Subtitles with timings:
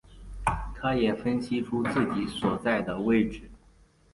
[0.73, 3.43] 他们也分析出自己所在的位置。